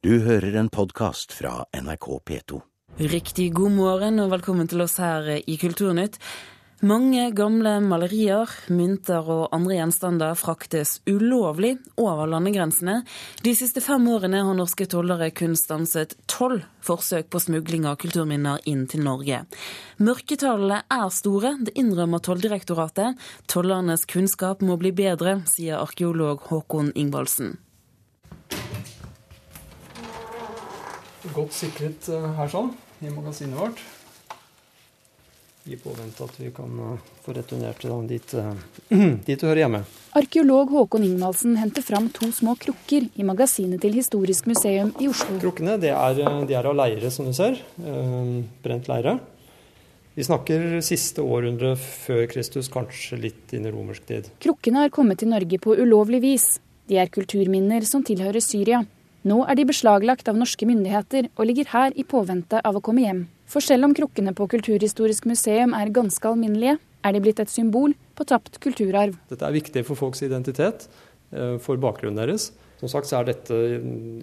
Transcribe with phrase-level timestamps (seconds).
[0.00, 2.58] Du hører en podkast fra NRK P2.
[3.12, 6.16] Riktig god morgen og velkommen til oss her i Kulturnytt.
[6.88, 13.02] Mange gamle malerier, mynter og andre gjenstander fraktes ulovlig over landegrensene.
[13.44, 18.64] De siste fem årene har norske tollere kun stanset tolv forsøk på smugling av kulturminner
[18.72, 19.44] inn til Norge.
[20.00, 23.20] Mørketallene er store, det innrømmer Tolldirektoratet.
[23.52, 27.58] Tollernes kunnskap må bli bedre, sier arkeolog Håkon Ingvaldsen.
[31.34, 32.70] Godt sikret eh, her sånn,
[33.02, 33.80] i magasinet vårt.
[35.68, 38.54] I påvente at vi kan eh, få returnert den dit, eh,
[39.26, 39.82] dit du hører hjemme.
[40.18, 45.36] Arkeolog Håkon Ingvaldsen henter fram to små krukker i magasinet til Historisk museum i Oslo.
[45.42, 47.60] Krukkene de er, de er, av leire, som du ser.
[48.64, 49.20] Brent leire.
[50.16, 54.32] Vi snakker siste århundre før Kristus, kanskje litt inn i romersk tid.
[54.42, 56.48] Krukkene har kommet til Norge på ulovlig vis.
[56.90, 58.82] De er kulturminner som tilhører Syria.
[59.28, 63.04] Nå er de beslaglagt av norske myndigheter og ligger her i påvente av å komme
[63.04, 63.26] hjem.
[63.50, 67.92] For selv om krukkene på Kulturhistorisk museum er ganske alminnelige, er de blitt et symbol
[68.16, 69.16] på tapt kulturarv.
[69.28, 70.88] Dette er viktig for folks identitet,
[71.32, 72.52] eh, for bakgrunnen deres.
[72.80, 73.56] Som sagt så er dette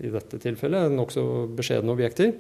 [0.02, 2.34] i dette tilfellet nokså beskjedne objekter.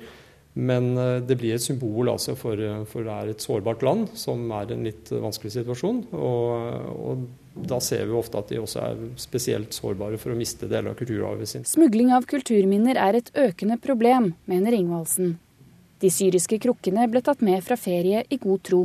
[0.57, 2.57] Men eh, det blir et symbol altså for,
[2.89, 6.07] for, det er et sårbart land som er i en litt vanskelig situasjon.
[6.17, 7.27] Og, og,
[7.67, 10.99] da ser vi ofte at de også er spesielt sårbare for å miste deler av
[10.99, 11.65] kulturarven sin.
[11.67, 15.37] Smugling av kulturminner er et økende problem, mener Ingvaldsen.
[16.03, 18.83] De syriske krukkene ble tatt med fra ferie i god tro.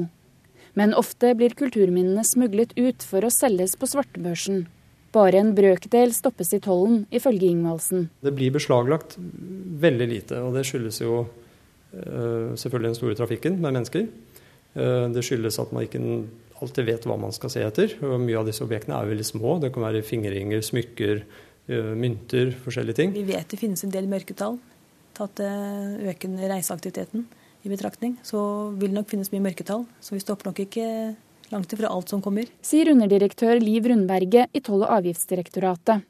[0.78, 4.64] Men ofte blir kulturminnene smuglet ut for å selges på svartebørsen.
[5.12, 8.08] Bare en brøkdel stoppes i tollen, ifølge Ingvaldsen.
[8.24, 11.26] Det blir beslaglagt veldig lite, og det skyldes jo
[11.92, 14.06] Eh, selvfølgelig den store trafikken med mennesker.
[14.74, 16.00] Eh, det skyldes at man ikke
[16.62, 17.96] alltid vet hva man skal se etter.
[18.06, 19.58] og Mye av disse objektene er veldig små.
[19.62, 21.24] Det kan være fingerringer, smykker,
[21.98, 23.14] mynter, forskjellige ting.
[23.14, 24.58] Vi vet det finnes en del mørketall.
[25.16, 27.26] Tatt økende reiseaktiviteten
[27.62, 28.40] i betraktning, så
[28.74, 29.84] vil det nok finnes mye mørketall.
[30.02, 30.86] Så vi stopper nok ikke
[31.52, 32.48] langt ifra alt som kommer.
[32.64, 36.06] Sier underdirektør Liv Rundberget i Toll- og avgiftsdirektoratet.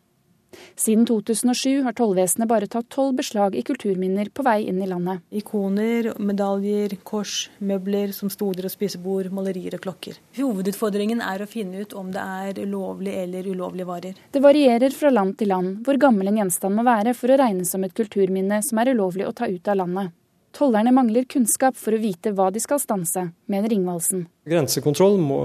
[0.76, 5.22] Siden 2007 har tollvesenet bare tatt tolv beslag i kulturminner på vei inn i landet.
[5.42, 10.18] Ikoner, medaljer, kors, møbler som stoler og spisebord, malerier og klokker.
[10.38, 14.24] Hovedutfordringen er å finne ut om det er lovlig eller ulovlige varer.
[14.32, 17.72] Det varierer fra land til land hvor gammel en gjenstand må være for å regnes
[17.72, 20.12] som et kulturminne som er ulovlig å ta ut av landet.
[20.52, 24.26] Tollerne mangler kunnskap for å vite hva de skal stanse, mener Ringvaldsen.
[24.48, 25.38] Grensekontroll må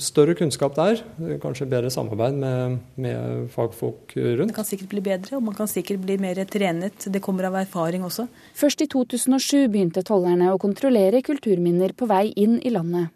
[0.00, 1.02] større kunnskap der.
[1.42, 4.52] Kanskje bedre samarbeid med, med, fagfolk rundt.
[4.52, 7.10] Det kan sikkert bli bedre, og man kan sikkert bli mer trenet.
[7.12, 8.28] Det kommer av erfaring også.
[8.56, 13.12] Først i 2007 begynte tollerne å kontrollere kulturminner på vei inn i landet.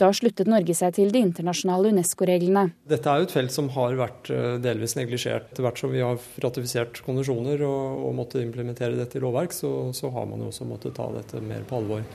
[0.00, 2.68] Da sluttet Norge seg til de internasjonale Unesco-reglene.
[2.88, 5.50] Dette er jo et felt som har vært eh, delvis neglisjert.
[5.52, 9.72] Etter hvert som vi har ratifisert konvensjoner og, og måtte implementere dette i lovverk, så,
[9.96, 12.06] så har man jo også måttet ta dette mer på alvor.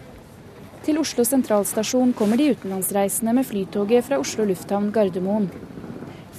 [0.82, 5.52] Til Oslo sentralstasjon kommer de utenlandsreisende med flytoget fra Oslo lufthavn Gardermoen.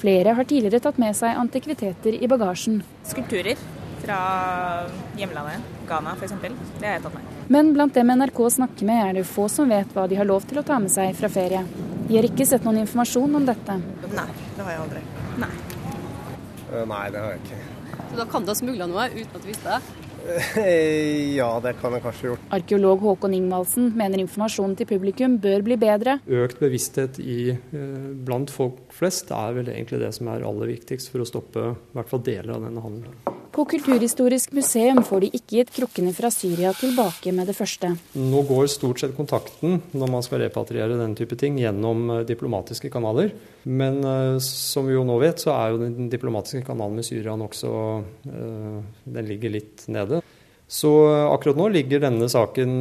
[0.02, 2.80] Flere har tidligere tatt med seg antikviteter i bagasjen.
[3.06, 3.60] Skulpturer
[4.02, 4.18] fra
[5.18, 6.34] hjemlandet, Ghana f.eks.
[6.42, 7.32] Det har jeg tatt med.
[7.52, 10.46] Men blant dem NRK snakker med, er det få som vet hva de har lov
[10.48, 11.64] til å ta med seg fra ferie.
[12.08, 13.78] De har ikke sett noen informasjon om dette.
[14.12, 15.02] Nei, det har jeg aldri.
[15.42, 15.52] Nei.
[16.72, 17.60] Uh, nei, det har jeg ikke.
[18.12, 20.08] Så da kan du ha smugla noe uten at du visste det?
[21.38, 22.44] ja, det kan jeg kanskje gjort.
[22.54, 26.18] Arkeolog Håkon Ingvaldsen mener informasjonen til publikum bør bli bedre.
[26.30, 31.10] Økt bevissthet i, eh, blant folk flest er vel egentlig det som er aller viktigst
[31.12, 33.40] for å stoppe i hvert fall deler av denne handelen.
[33.52, 37.90] På Kulturhistorisk museum får de ikke gitt krukkene fra Syria tilbake med det første.
[38.16, 42.88] Nå går stort sett kontakten når man skal repatriere den type ting gjennom eh, diplomatiske
[42.94, 43.34] kanaler.
[43.68, 47.36] Men uh, som vi jo nå vet, så er jo den diplomatiske kanalen med Syria
[47.36, 50.24] nokså uh, Den ligger litt nede.
[50.64, 50.88] Så
[51.28, 52.80] akkurat nå ligger denne saken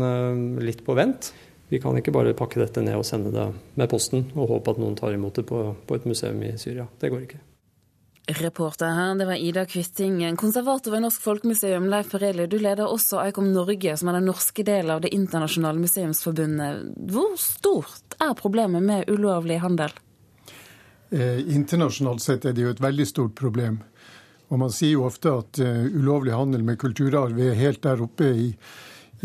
[0.63, 1.33] litt på vent.
[1.67, 4.79] Vi kan ikke bare pakke dette ned og sende det med posten og håpe at
[4.79, 6.88] noen tar imot det på, på et museum i Syria.
[7.03, 7.43] Det går ikke.
[8.27, 10.35] Reporter her, det var Ida Kvitting.
[10.37, 14.63] Konservator ved Norsk Folkemuseum, Leif Pereli, du leder også Eikom Norge, som er den norske
[14.63, 16.85] delen av Det internasjonale museumsforbundet.
[17.12, 19.95] Hvor stort er problemet med ulovlig handel?
[21.09, 23.81] Eh, internasjonalt sett er det jo et veldig stort problem.
[24.51, 28.29] Og man sier jo ofte at uh, ulovlig handel med kulturarv er helt der oppe
[28.35, 28.50] i,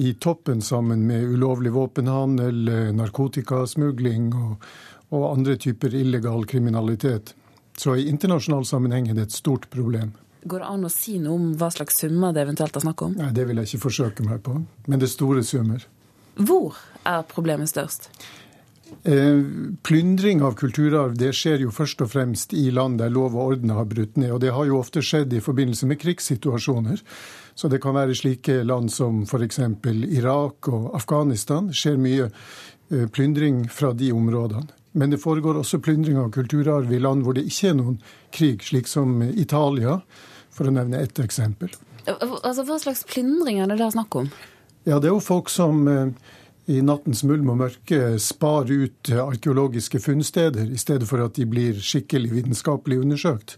[0.02, 4.68] i toppen sammen med ulovlig våpenhandel, eh, narkotikasmugling og,
[5.10, 7.34] og andre typer illegal kriminalitet.
[7.76, 10.14] Så i internasjonal sammenheng er det et stort problem.
[10.46, 13.14] Går det an å si noe om hva slags summer det eventuelt er snakk om?
[13.18, 14.56] Nei, Det vil jeg ikke forsøke meg på,
[14.86, 15.86] men det er store summer.
[16.36, 18.10] Hvor er problemet størst?
[19.02, 19.42] Eh,
[19.82, 23.74] plyndring av kulturarv det skjer jo først og fremst i land der lov og orden
[23.74, 24.30] har brutt ned.
[24.36, 27.02] Og det har jo ofte skjedd i forbindelse med krigssituasjoner.
[27.54, 29.58] Så det kan være slike land som f.eks.
[30.14, 31.72] Irak og Afghanistan.
[31.74, 34.68] Skjer mye eh, plyndring fra de områdene.
[34.96, 37.98] Men det foregår også plyndring av kulturarv i land hvor det ikke er noen
[38.32, 39.98] krig, slik som Italia,
[40.50, 41.74] for å nevne ett eksempel.
[42.08, 44.30] Altså, Hva slags plyndring er det der snakk om?
[44.86, 46.14] Ja, Det er jo folk som eh,
[46.66, 51.78] i nattens mulm og mørke sparer ut arkeologiske funnsteder, i stedet for at de blir
[51.82, 53.56] skikkelig vitenskapelig undersøkt.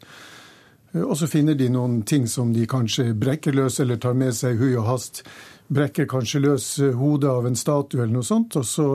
[0.97, 4.57] Og så finner de noen ting som de kanskje brekker løs eller tar med seg
[4.61, 5.23] hui og hast.
[5.69, 8.87] Brekker kanskje løs hodet av en statue eller noe sånt, og så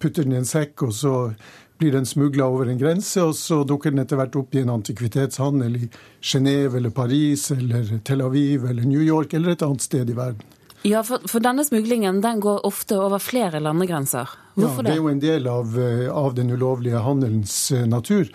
[0.00, 1.14] putter den i en sekk, og så
[1.80, 4.72] blir den smugla over en grense, og så dukker den etter hvert opp i en
[4.74, 5.86] antikvitetshandel i
[6.20, 10.44] Genéve eller Paris eller Tel Aviv eller New York eller et annet sted i verden.
[10.82, 14.30] Ja, for, for, denne smuglingen den går ofte over flere landegrenser.
[14.54, 14.94] Hvorfor ja, det?
[14.94, 18.30] er jo en del av, eh, av den ulovlige handelens eh, natur.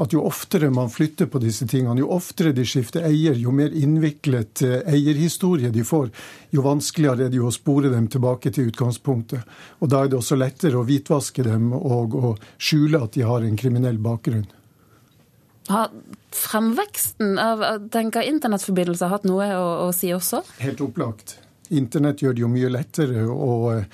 [0.00, 3.74] At jo oftere man flytter på disse tingene, jo oftere de skifter eier, jo mer
[3.76, 6.08] innviklet eh, eierhistorie de får,
[6.56, 9.44] jo vanskeligere er det jo å spore dem tilbake til utgangspunktet.
[9.84, 13.44] Og da er det også lettere å hvitvaske dem og å skjule at de har
[13.44, 14.48] en kriminell bakgrunn.
[15.68, 15.92] Har
[16.34, 17.60] fremveksten av
[17.92, 20.40] tenker internettforbindelser hatt noe å, å si også?
[20.64, 21.36] Helt opplagt.
[21.70, 23.84] Internett gjør det jo mye lettere å, eh,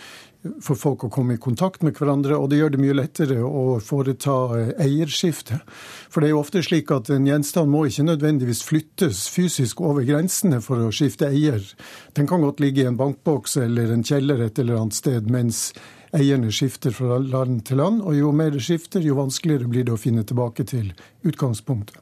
[0.63, 3.81] for folk å komme i kontakt med hverandre, og det gjør det mye lettere å
[3.83, 5.61] foreta eh, eierskifte.
[6.09, 10.07] For det er jo ofte slik at en gjenstand må ikke nødvendigvis flyttes fysisk over
[10.09, 11.61] grensene for å skifte eier.
[12.15, 15.69] Den kan godt ligge i en bankboks eller en kjeller et eller annet sted, mens
[16.17, 18.01] eierne skifter fra land til land.
[18.07, 20.93] Og jo mer det skifter, jo vanskeligere blir det å finne tilbake til
[21.27, 22.01] utgangspunktet.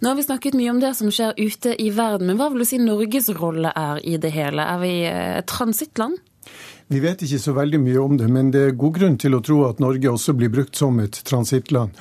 [0.00, 2.64] Nå har vi snakket mye om det som skjer ute i verden, men hva vil
[2.64, 4.64] du si Norges rolle er i det hele?
[4.64, 6.18] Er vi et transittland?
[6.92, 9.42] Vi vet ikke så veldig mye om det, men det er god grunn til å
[9.42, 11.96] tro at Norge også blir brukt som et transittland.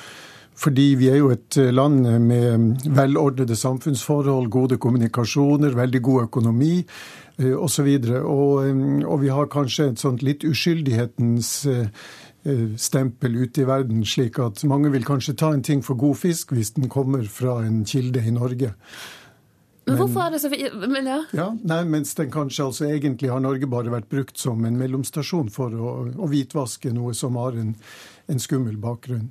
[0.55, 6.77] Fordi vi er jo et land med velordnede samfunnsforhold, gode kommunikasjoner, veldig god økonomi
[7.39, 7.57] osv.
[7.57, 8.69] Og, så og,
[9.03, 11.89] og vi har kanskje et sånt litt uskyldighetens eh,
[12.77, 16.53] stempel ute i verden, slik at mange vil kanskje ta en ting for god fisk
[16.53, 18.73] hvis den kommer fra en kilde i Norge.
[19.85, 20.49] Men, hvorfor er det så
[20.89, 21.19] men ja.
[21.37, 21.51] ja.
[21.61, 25.73] Nei, Mens den kanskje altså egentlig har Norge bare vært brukt som en mellomstasjon for
[25.73, 27.75] å, å hvitvaske noe som har en,
[28.25, 29.29] en skummel bakgrunn.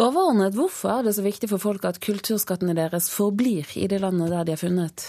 [0.00, 4.32] Overordnet, hvorfor er det så viktig for folk at kulturskattene deres forblir i det landet
[4.32, 5.06] der de er funnet?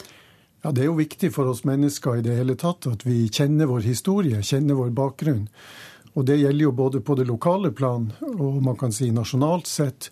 [0.64, 3.70] Ja, Det er jo viktig for oss mennesker i det hele tatt at vi kjenner
[3.70, 5.46] vår historie, kjenner vår bakgrunn.
[6.18, 10.10] Og det gjelder jo både på det lokale plan og man kan si nasjonalt sett.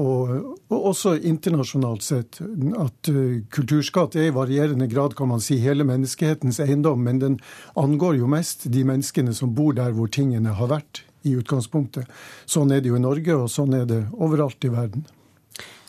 [0.00, 0.30] Og,
[0.72, 2.40] og også internasjonalt sett.
[2.80, 7.36] At uh, kulturskatt er i varierende grad kan man si, hele menneskehetens eiendom, men den
[7.78, 12.10] angår jo mest de menneskene som bor der hvor tingene har vært i utgangspunktet.
[12.44, 15.06] Sånn er det jo i Norge, og sånn er det overalt i verden.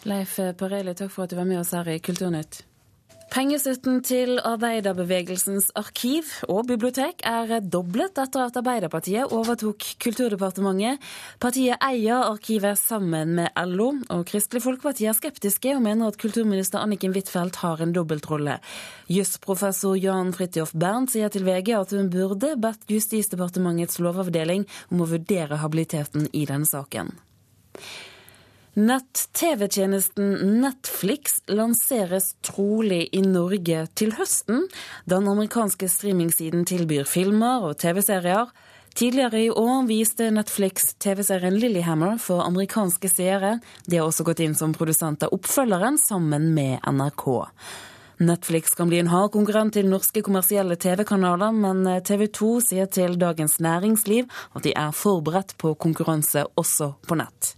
[0.06, 2.62] Leif Pareli, takk for at du var med oss her i Kulturnytt.
[3.34, 11.02] Pengestøtten til arbeiderbevegelsens arkiv og bibliotek er doblet etter at Arbeiderpartiet overtok Kulturdepartementet.
[11.42, 16.86] Partiet eier arkivet sammen med LO, og Kristelig Folkeparti er skeptiske og mener at kulturminister
[16.86, 18.60] Anniken Huitfeldt har en dobbeltrolle.
[19.12, 25.10] Jusprofessor Jan Fridtjof Bernt sier til VG at hun burde bedt Justisdepartementets lovavdeling om å
[25.16, 27.16] vurdere habiliteten i denne saken.
[28.76, 34.66] Nett-TV-tjenesten Netflix lanseres trolig i Norge til høsten.
[35.08, 38.52] Den amerikanske streamingsiden tilbyr filmer og TV-serier.
[39.00, 43.62] Tidligere i år viste Netflix TV-serien Lillyhammer for amerikanske seere.
[43.88, 47.26] De har også gått inn som produsent av oppfølgeren sammen med NRK.
[48.28, 53.16] Netflix kan bli en hard konkurrent til norske kommersielle TV-kanaler, men TV 2 sier til
[53.24, 57.56] Dagens Næringsliv at de er forberedt på konkurranse også på nett.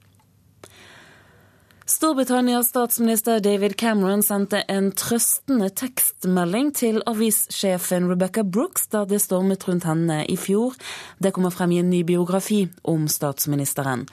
[1.87, 9.63] Storbritannias statsminister David Cameron sendte en trøstende tekstmelding til avissjefen Rebecca Brooks da det stormet
[9.69, 10.75] rundt henne i fjor.
[11.23, 14.03] Det kommer frem i en ny biografi om statsministeren.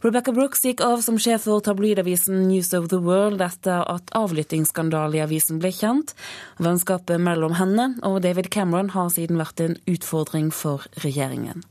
[0.00, 5.18] Rebecca Brooks gikk av som sjef for tabloidavisen News of the World etter at avlyttingsskandalen
[5.18, 6.14] i avisen ble kjent.
[6.56, 11.68] Vennskapet mellom henne og David Cameron har siden vært en utfordring for regjeringen.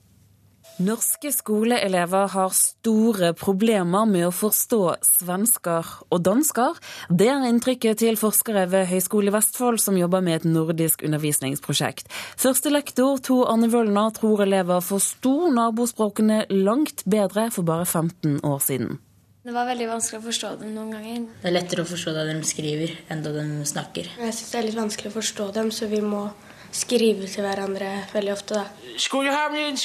[0.80, 6.78] Norske skoleelever har store problemer med å forstå svensker og dansker.
[7.12, 12.08] Det er inntrykket til forskere ved Høgskolen i Vestfold som jobber med et nordisk undervisningsprosjekt.
[12.40, 18.64] Første lektor, Tor Arne Wølner, tror elever forsto nabospråkene langt bedre for bare 15 år
[18.64, 19.02] siden.
[19.44, 21.28] Det var veldig vanskelig å forstå dem noen ganger.
[21.42, 24.08] Det er lettere å forstå det de skriver, enn det de snakker.
[24.16, 26.30] Jeg syns det er litt vanskelig å forstå dem, så vi må
[26.76, 28.96] skrive til hverandre veldig ofte, da.
[29.00, 29.78] Skulle ha en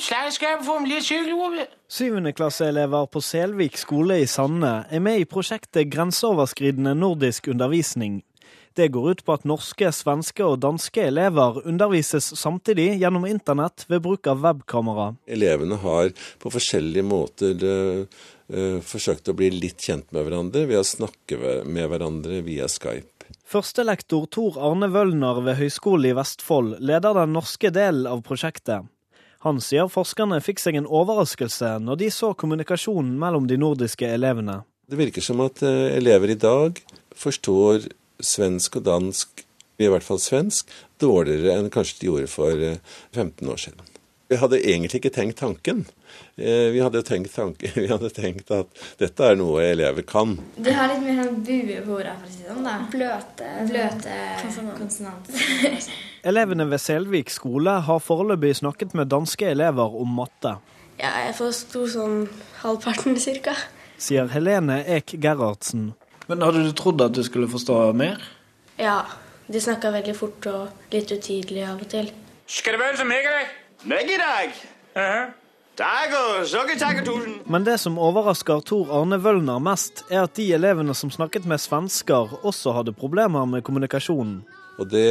[0.00, 6.94] slagskap for litt hyggelig Syvendeklasseelever på Selvik skole i Sande er med i prosjektet Grenseoverskridende
[6.94, 8.20] nordisk undervisning.
[8.78, 14.04] Det går ut på at norske, svenske og danske elever undervises samtidig gjennom internett ved
[14.04, 15.08] bruk av webkamera.
[15.26, 20.86] Elevene har på forskjellige måter uh, forsøkt å bli litt kjent med hverandre ved å
[20.86, 23.19] snakke med hverandre via Skype.
[23.50, 28.86] Førstelektor Tor Arne Wølner ved Høgskolen i Vestfold leder den norske delen av prosjektet.
[29.42, 34.60] Han sier forskerne fikk seg en overraskelse når de så kommunikasjonen mellom de nordiske elevene.
[34.86, 36.78] Det virker som at eh, elever i dag
[37.18, 37.88] forstår
[38.22, 39.42] svensk og dansk,
[39.82, 40.70] i hvert fall svensk,
[41.02, 43.82] dårligere enn kanskje de gjorde for 15 eh, år siden.
[44.30, 45.88] Jeg hadde egentlig ikke tenkt tanken.
[46.36, 50.36] Eh, vi hadde, tenkt tanke, vi hadde tenkt at dette er noe elever kan.
[50.56, 52.66] De har litt mer sånn bue på ordet, for å si det sånn.
[52.66, 52.76] da.
[52.92, 54.18] Bløte, Bløte
[54.78, 55.88] konsonanter.
[56.30, 60.56] Elevene ved Selvik skole har foreløpig snakket med danske elever om matte.
[61.00, 62.22] Ja, jeg forsto sånn
[62.60, 63.54] halvparten cirka.
[64.00, 65.90] Sier Helene Ek Gerhardsen.
[66.28, 68.20] Men hadde du trodd at du skulle forstå mer?
[68.80, 69.02] Ja.
[69.50, 72.12] De snakka veldig fort og litt utydelig av og til.
[72.46, 73.54] Skal det være som meg i dag?
[73.90, 74.52] Meg i dag?
[74.94, 75.39] Uh -huh.
[77.50, 81.62] Men det som overrasker Tor Arne Wølner mest, er at de elevene som snakket med
[81.62, 84.42] svensker, også hadde problemer med kommunikasjonen.
[84.80, 85.08] Og det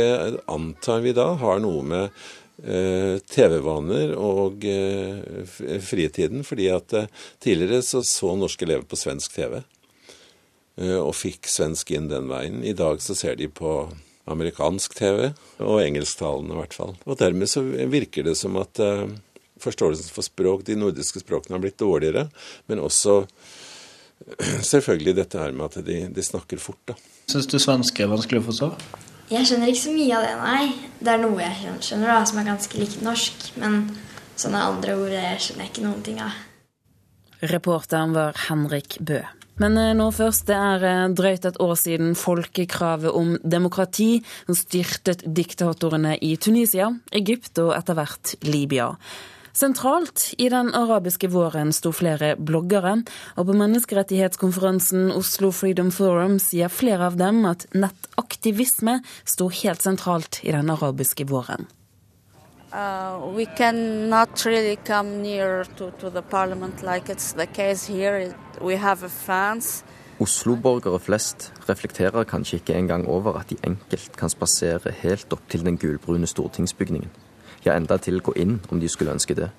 [0.50, 2.06] antar vi da har noe med
[2.64, 5.46] eh, TV-vaner og eh,
[5.86, 6.44] fritiden.
[6.44, 7.10] fordi at eh,
[7.42, 12.64] tidligere så, så norske elever på svensk TV eh, og fikk svensk inn den veien.
[12.64, 13.90] I dag så ser de på
[14.30, 16.94] amerikansk TV, og engelsktalende i hvert fall.
[17.10, 19.08] Og dermed så virker det som at eh,
[19.64, 22.28] forståelsen for språk, de nordiske språkene, har blitt dårligere.
[22.72, 23.22] Men også
[24.72, 26.98] selvfølgelig dette her med at de, de snakker fort, da.
[27.30, 28.70] Syns du svensk er vanskelig å forstå?
[29.30, 30.94] Jeg skjønner ikke så mye av det, nei.
[31.00, 33.50] Det er noe jeg skjønner, da, som er ganske likt norsk.
[33.62, 33.84] Men
[34.40, 36.40] sånne andre ord jeg skjønner jeg ikke noen ting av.
[37.50, 39.22] Reporteren var Henrik Bø.
[39.60, 45.26] Men eh, nå først, det er eh, drøyt et år siden folkekravet om demokrati styrtet
[45.28, 48.94] diktatorene i Tunisia, Egypt og etter hvert Libya.
[49.54, 53.00] Sentralt i den arabiske våren sto flere bloggere,
[53.36, 60.42] og på menneskerettighetskonferansen Oslo Freedom Forum sier flere av dem at nettaktivisme sto helt sentralt
[60.44, 61.68] i den arabiske våren.
[62.70, 68.36] Uh, we cannot really come near to, to the parliament like it's the case here.
[68.62, 69.84] We have fans.
[70.20, 75.66] Oslo-borgere flest reflekterer kanskje ikke engang over at de enkelt kan spasere helt opp til
[75.66, 77.10] den gulbrune stortingsbygningen
[77.66, 79.50] ja endatil gå inn om de skulle ønske det.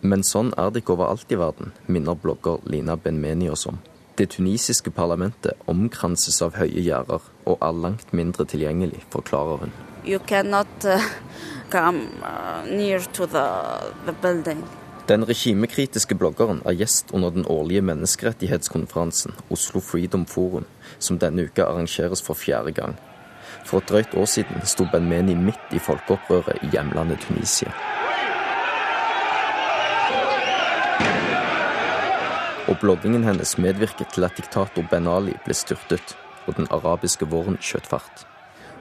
[0.00, 3.80] Men sånn er det ikke overalt i verden, minner blogger Lina Benmeni oss om.
[4.18, 9.74] Det tunisiske parlamentet omkranses av høye gjerder og er langt mindre tilgjengelig, forklarer hun.
[10.06, 11.02] You cannot, uh,
[11.70, 13.46] come, uh, near to the,
[14.06, 14.64] the building.
[15.08, 20.66] Den regimekritiske bloggeren er gjest under den årlige menneskerettighetskonferansen Oslo Freedom Forum,
[20.98, 22.98] som denne uka arrangeres for fjerde gang.
[23.68, 27.68] For et drøyt år siden sto Ben-Meni midt i folkeopprøret i hjemlandet Tunisia.
[32.68, 37.60] Og bloggingen hennes medvirket til at diktator Ben Ali ble styrtet, og den arabiske våren
[37.60, 38.24] skjøt fart.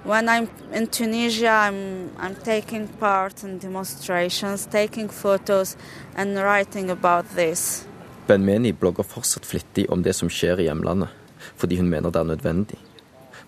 [0.05, 5.75] When I'm in Tunisia, I'm, I'm taking part in demonstrations, taking photos
[6.15, 7.87] and writing about this.
[8.27, 11.11] Ben-Meni blogger fortsatt flittig om det som skjer i hjemlandet,
[11.55, 12.86] fordi hun mener det er nødvendig.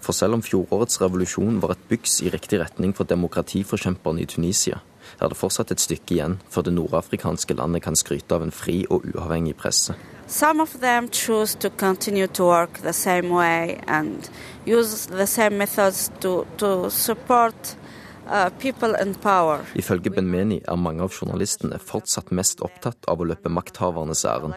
[0.01, 4.79] For selv om fjorårets revolusjon var et byks i riktig retning for demokratiforkjemperne i Tunisia,
[5.19, 8.83] er det fortsatt et stykke igjen før det nordafrikanske landet kan skryte av en fri
[8.89, 9.95] og uavhengig presse.
[10.27, 14.29] Some of them choose to continue to work the same way and
[14.67, 17.75] use the same methods to, to support
[18.29, 24.53] Ifølge Benmeni er mange av journalistene fortsatt mest opptatt av å løpe makthavernes ærend.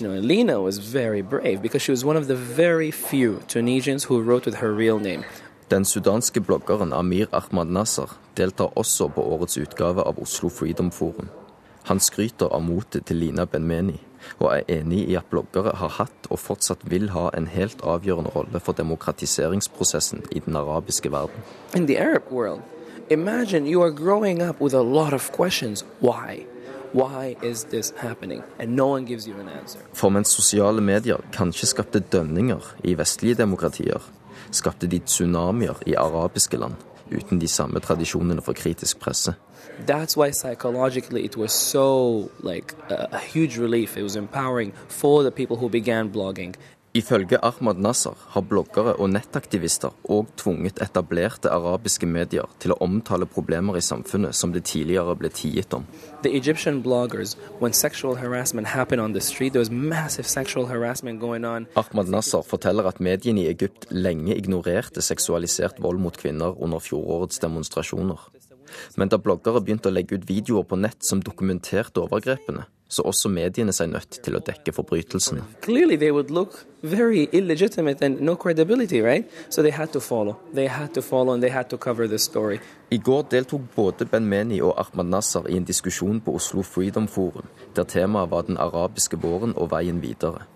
[0.00, 4.46] Lena was very brave because she was one of the very few Tunisians who wrote
[4.46, 5.24] with her real name.
[5.68, 11.28] Den sudanske bloggeren Amir Ahmad Nasser deltar også på årets utgave av Oslo Freedom Forum.
[11.84, 14.00] Han skryter av motet til Lina Ben-Meni
[14.38, 18.32] og er enig i at bloggere har hatt og fortsatt vil ha en helt avgjørende
[18.34, 21.42] rolle for demokratiseringsprosessen i den arabiske verden.
[21.74, 22.62] In the Arab world,
[23.10, 25.84] imagine you are growing up with a lot of questions.
[26.00, 26.46] Why?
[26.92, 28.42] Why is this happening?
[28.58, 29.78] And no one gives you an answer.
[29.92, 34.02] For mens sosiale medier kanskje skapte dønninger i vestlige demokratier,
[34.50, 36.74] skapte de tsunamier i arabiske land
[37.10, 39.34] uten de samme tradisjonene for kritisk presse.
[39.86, 43.96] That's why psychologically it was so like a, a huge relief.
[43.96, 46.54] It was empowering for the people who began blogging
[46.92, 53.28] Ifølge Ahmad Nasser har bloggere og nettaktivister òg tvunget etablerte arabiske medier til å omtale
[53.30, 55.86] problemer i samfunnet som det tidligere ble tiet om.
[56.24, 61.20] The Egyptian bloggers, when sexual harassment happened on the street, there was massive sexual harassment
[61.20, 61.68] going on.
[61.76, 67.38] Ahmad Nasser forteller at mediene i Egypt lenge ignorerte seksualisert vold mot kvinner under fjorårets
[67.38, 68.18] demonstrasjoner.
[68.96, 73.30] Men da bloggere begynte å legge ut videoer på nett som dokumenterte overgrepene, så også
[73.30, 75.44] mediene seg nødt til å dekke forbrytelsene.
[82.90, 87.06] I går deltok både Ben Meni og Ahmad Nasser i en diskusjon på Oslo Freedom
[87.08, 87.46] Forum,
[87.76, 90.46] der temaet var den arabiske våren og veien videre.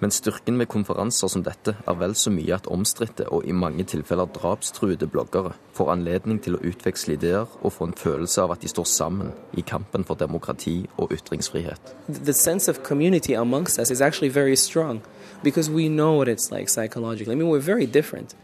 [0.00, 3.84] Men styrken med konferanser som dette er vel så mye at omstridte og i mange
[3.84, 8.64] tilfeller drapstruede bloggere får anledning til å utveksle ideer og få en følelse av at
[8.64, 11.94] de står sammen i kampen for demokrati og ytringsfrihet.
[12.08, 15.02] The sense of community amongst us is actually very strong
[15.42, 17.32] because we know what it's like psychologically.
[17.32, 18.34] I mean, we're very different.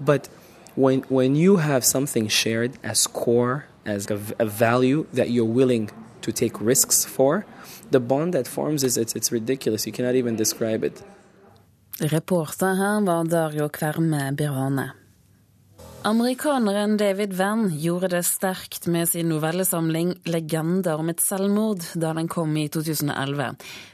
[0.00, 0.28] But
[0.76, 5.90] when, when you have something shared as core, as a, a value that you're willing
[6.22, 7.44] to take risks for,
[7.90, 9.86] the bond that forms is it's, it's ridiculous.
[9.86, 11.02] You cannot even describe it.
[12.00, 14.92] Reporter her var Dario Kverme Birvane.
[16.02, 22.28] Amerikaneren David Vann gjorde det sterkt med sin novellesamling 'Legender om et selvmord' da den
[22.28, 23.50] kom i 2011.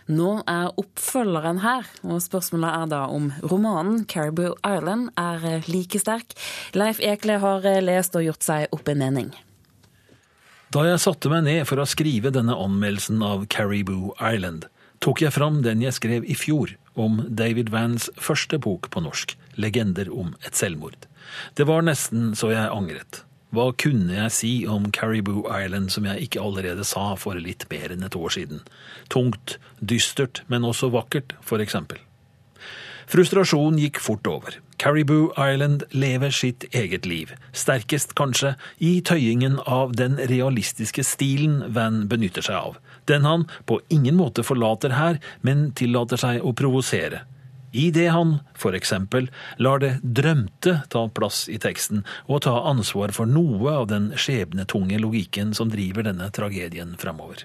[0.07, 6.39] Nå er oppfølgeren her, og spørsmålet er da om romanen 'Caribou Island' er like sterk.
[6.75, 9.35] Leif Ekle har lest og gjort seg opp en mening.
[10.77, 14.67] Da jeg satte meg ned for å skrive denne anmeldelsen av Caribou Island,
[15.01, 19.33] tok jeg fram den jeg skrev i fjor om David Vans første bok på norsk,
[19.57, 21.09] 'Legender om et selvmord'.
[21.57, 23.23] Det var nesten så jeg angret.
[23.57, 27.97] Hva kunne jeg si om Caribou Island som jeg ikke allerede sa for litt mer
[27.97, 28.61] enn et år siden?
[29.09, 31.97] Tungt, dystert, men også vakkert, for eksempel.
[33.09, 34.61] Frustrasjonen gikk fort over.
[34.79, 42.05] Caribou Island lever sitt eget liv, sterkest kanskje i tøyingen av den realistiske stilen Van
[42.11, 42.77] benytter seg av.
[43.09, 47.25] Den han på ingen måte forlater her, men tillater seg å provosere.
[47.77, 49.29] I det han, for eksempel,
[49.61, 55.01] lar det drømte ta plass i teksten, og ta ansvar for noe av den skjebnetunge
[55.03, 57.45] logikken som driver denne tragedien framover.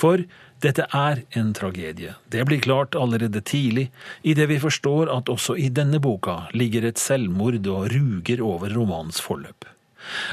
[0.00, 0.24] For
[0.60, 2.14] dette er en tragedie.
[2.28, 3.88] Det blir klart allerede tidlig,
[4.22, 9.20] idet vi forstår at også i denne boka ligger et selvmord og ruger over romanens
[9.24, 9.68] forløp.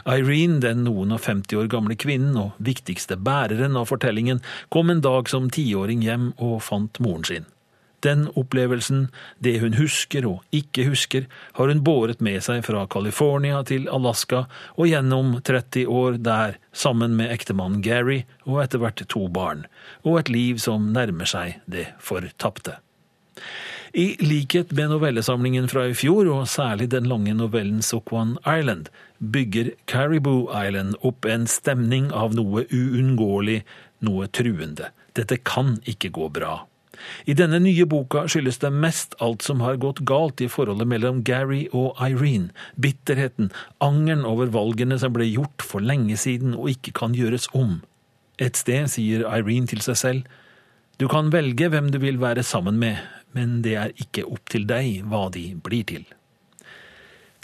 [0.08, 5.04] Irene, den noen og 50 år gamle kvinnen og viktigste bæreren av fortellingen, kom en
[5.04, 7.48] dag som tiåring hjem og fant moren sin.
[8.06, 9.08] Den opplevelsen,
[9.42, 11.26] det hun husker og ikke husker,
[11.58, 14.44] har hun båret med seg fra California til Alaska
[14.76, 19.66] og gjennom 30 år der, sammen med ektemannen Gary og etter hvert to barn,
[20.06, 22.78] og et liv som nærmer seg det fortapte.
[23.98, 29.72] I likhet med novellesamlingen fra i fjor, og særlig den lange novellen Sokwan Island, bygger
[29.90, 33.64] Caribou Island opp en stemning av noe uunngåelig,
[34.06, 34.92] noe truende.
[35.18, 36.60] Dette kan ikke gå bra.
[37.26, 41.24] I denne nye boka skyldes det mest alt som har gått galt i forholdet mellom
[41.28, 42.50] Gary og Irene.
[42.76, 43.52] Bitterheten,
[43.84, 47.82] angeren over valgene som ble gjort for lenge siden og ikke kan gjøres om.
[48.38, 50.28] Et sted sier Irene til seg selv,
[50.98, 52.98] du kan velge hvem du vil være sammen med,
[53.38, 56.08] men det er ikke opp til deg hva de blir til.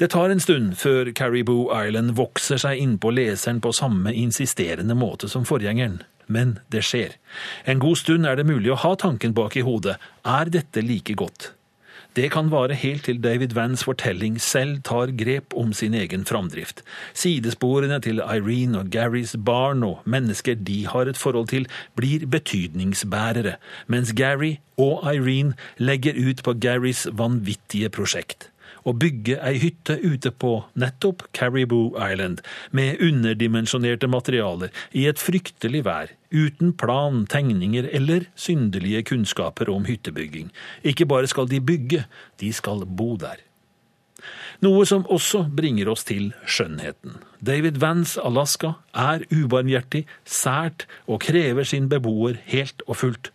[0.01, 5.29] Det tar en stund før Caribou Island vokser seg innpå leseren på samme insisterende måte
[5.29, 7.17] som forgjengeren men det skjer.
[7.65, 11.15] En god stund er det mulig å ha tanken bak i hodet er dette like
[11.19, 11.51] godt?
[12.13, 16.83] Det kan vare helt til David Vans fortelling selv tar grep om sin egen framdrift.
[17.17, 21.65] Sidesporene til Irene og Garys barn og mennesker de har et forhold til,
[21.97, 23.57] blir betydningsbærere,
[23.87, 28.52] mens Gary og Irene legger ut på Garys vanvittige prosjekt
[28.83, 32.41] å bygge ei hytte ute på nettopp Caribou Island,
[32.71, 40.51] med underdimensjonerte materialer, i et fryktelig vær, uten plan, tegninger eller synderlige kunnskaper om hyttebygging.
[40.83, 42.05] Ikke bare skal de bygge,
[42.41, 43.41] de skal bo der.
[44.63, 47.17] Noe som også bringer oss til skjønnheten.
[47.43, 53.33] David Vance Alaska er ubarmhjertig, sært og krever sin beboer helt og fullt.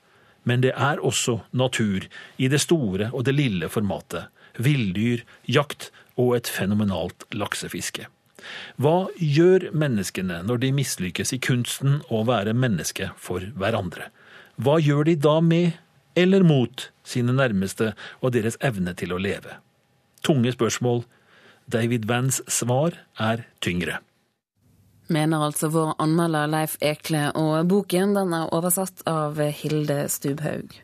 [0.48, 2.06] Men det er også natur,
[2.40, 8.08] i det store og det lille formatet villdyr, jakt og et fenomenalt laksefiske.
[8.78, 14.10] Hva gjør menneskene når de mislykkes i kunsten å være menneske for hverandre?
[14.58, 15.78] Hva gjør de da med
[16.18, 19.58] eller mot sine nærmeste og deres evne til å leve?
[20.26, 21.04] Tunge spørsmål.
[21.68, 24.00] David Vans svar er tyngre.
[25.08, 30.74] Mener altså vår anmelder Leif Ekle, og boken den er oversatt av Hilde Stubhaug.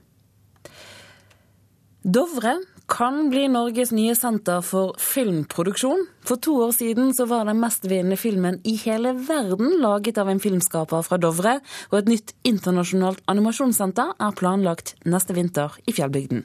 [2.05, 6.07] Dovre kan bli Norges nye senter for filmproduksjon.
[6.25, 10.41] For to år siden så var den mestvinnende filmen i hele verden laget av en
[10.41, 16.45] filmskaper fra Dovre, og et nytt internasjonalt animasjonssenter er planlagt neste vinter i Fjellbygden.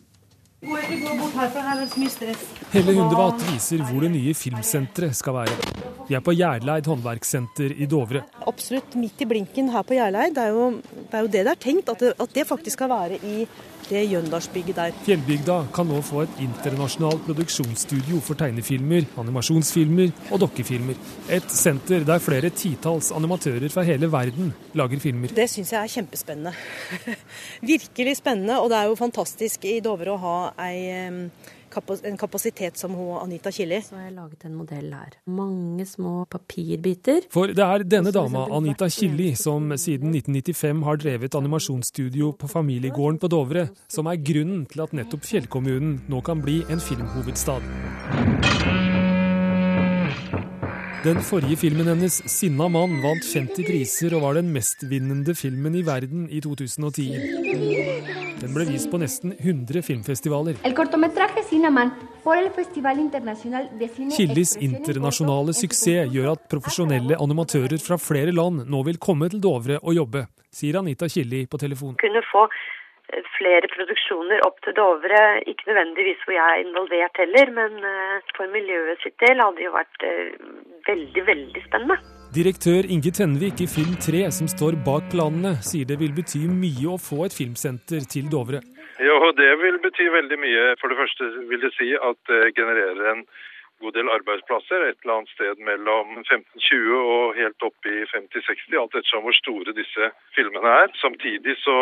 [0.60, 5.56] Helle Hundevat viser hvor det nye filmsenteret skal være.
[6.10, 8.26] Vi er på Gjerleid håndverkssenter i Dovre.
[8.50, 10.36] Absolutt midt i blinken her på Gjerleid.
[10.36, 12.76] Det er jo det er jo det, det er tenkt, at det, at det faktisk
[12.76, 13.48] skal være i
[13.90, 14.96] det Jøndalsbygget der.
[15.06, 20.98] Fjellbygda kan nå få et internasjonalt produksjonsstudio for tegnefilmer, animasjonsfilmer og dokkefilmer.
[21.36, 25.34] Et senter der flere titalls animatører fra hele verden lager filmer.
[25.36, 26.54] Det syns jeg er kjempespennende.
[27.74, 28.60] Virkelig spennende.
[28.60, 30.38] Og det er jo fantastisk i Dovre å ha
[30.70, 31.30] ei
[32.04, 33.82] en kapasitet som hun, Anita Killi.
[33.84, 35.18] Så har jeg laget en modell her.
[35.26, 37.28] Mange små papirbiter.
[37.34, 43.20] For det er denne dama, Anita Killi, som siden 1995 har drevet animasjonsstudio på familiegården
[43.20, 47.66] på Dovre, som er grunnen til at nettopp fjellkommunen nå kan bli en filmhovedstad.
[51.04, 55.86] Den forrige filmen hennes, 'Sinna mann', vant 50 priser og var den mestvinnende filmen i
[55.86, 58.19] verden i 2010.
[58.40, 60.56] Den ble vist på nesten 100 filmfestivaler.
[64.16, 69.82] Kildes internasjonale suksess gjør at profesjonelle animatører fra flere land nå vil komme til Dovre
[69.84, 70.24] og jobbe,
[70.56, 71.98] sier Anita Killi på telefon.
[72.00, 72.46] Kunne få
[73.36, 75.24] flere produksjoner opp til Dovre.
[75.44, 77.84] Ikke nødvendigvis hvor jeg er involvert heller, men
[78.38, 80.08] for miljøet sitt del hadde det jo vært
[80.88, 82.00] veldig, veldig spennende.
[82.30, 86.92] Direktør Inge Tenvik i Film 3, som står bak planene, sier det vil bety mye
[86.94, 88.60] å få et filmsenter til Dovre.
[89.02, 90.68] Jo, det vil bety veldig mye.
[90.78, 93.24] For det første vil det si at det genererer en
[93.84, 94.86] god del arbeidsplasser.
[94.90, 99.76] Et eller annet sted mellom 15-20 og helt opp i 50-60, alt ettersom hvor store
[99.78, 100.92] disse filmene er.
[101.04, 101.78] Samtidig så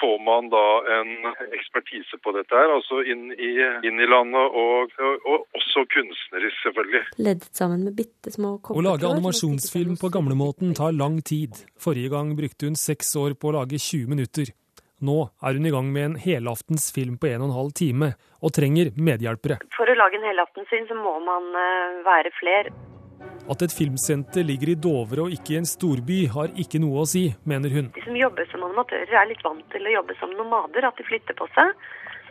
[0.00, 0.66] får man da
[0.98, 1.12] en
[1.50, 3.52] ekspertise på dette her, altså inn i,
[3.86, 7.02] inn i landet, og, og, og, også kunstnerisk, selvfølgelig.
[7.18, 8.80] Leddet sammen med bitte små kopper.
[8.80, 11.58] Å lage animasjonsfilm på gamlemåten tar lang tid.
[11.80, 14.54] Forrige gang brukte hun seks år på å lage 20 minutter.
[15.00, 18.12] Nå er hun i gang med en helaftens film på en og en halv time,
[18.44, 19.60] og trenger medhjelpere.
[19.76, 22.72] For å lage en helaftensfilm så må man uh, være flere.
[23.50, 27.08] At et filmsenter ligger i Dovre og ikke i en storby, har ikke noe å
[27.08, 27.88] si, mener hun.
[27.96, 31.08] De som jobber som animatører er litt vant til å jobbe som nomader, at de
[31.08, 31.72] flytter på seg.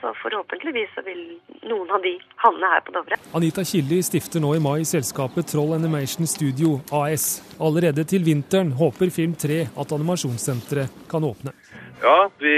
[0.02, 1.20] Så forhåpentligvis så vil
[1.68, 3.18] noen av de havne her på Dovre.
[3.36, 7.42] Anita Killi stifter nå i mai selskapet Troll Animation Studio AS.
[7.60, 11.52] Allerede til vinteren håper Film 3 at animasjonssenteret kan åpne.
[12.00, 12.56] Ja, vi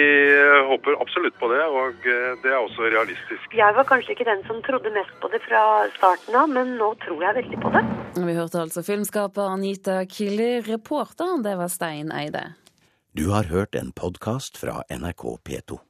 [0.70, 2.06] håper absolutt på det, og
[2.44, 3.56] det er også realistisk.
[3.58, 5.64] Jeg var kanskje ikke den som trodde mest på det fra
[5.98, 7.84] starten av, men nå tror jeg veldig på det.
[8.22, 10.60] Vi hørte altså filmskaper Anita Killi.
[10.70, 12.52] Reporter, det var Stein Eide.
[13.18, 15.82] Du har hørt en podkast fra NRK P2.